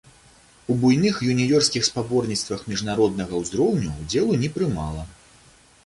[0.71, 5.11] У буйных юніёрскіх спаборніцтвах міжнароднага ўзроўню ўдзелу не прымала.